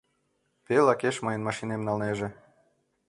Пел 0.65 0.85
акеш 0.93 1.15
мыйын 1.25 1.41
машинем 1.47 1.81
налнеже. 1.87 2.29